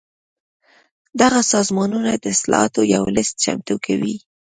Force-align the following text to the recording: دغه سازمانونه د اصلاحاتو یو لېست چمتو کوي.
دغه 1.21 1.39
سازمانونه 1.53 2.11
د 2.13 2.25
اصلاحاتو 2.35 2.81
یو 2.95 3.03
لېست 3.15 3.35
چمتو 3.45 3.75
کوي. 3.85 4.15